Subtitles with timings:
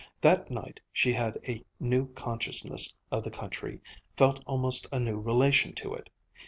[0.21, 3.81] That night she had a new consciousness of the country,
[4.17, 6.09] felt almost a new relation to it.